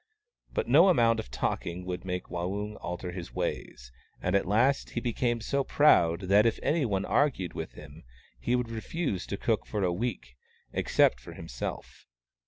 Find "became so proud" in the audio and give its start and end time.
4.99-6.21